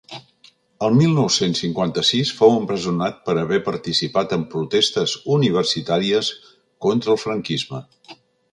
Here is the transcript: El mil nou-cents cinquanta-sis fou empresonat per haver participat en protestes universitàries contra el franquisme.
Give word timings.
El 0.85 0.95
mil 0.99 1.11
nou-cents 1.17 1.59
cinquanta-sis 1.63 2.31
fou 2.39 2.55
empresonat 2.61 3.19
per 3.29 3.35
haver 3.43 3.61
participat 3.67 4.35
en 4.39 4.47
protestes 4.55 5.15
universitàries 5.37 6.33
contra 6.87 7.17
el 7.17 7.25
franquisme. 7.29 7.87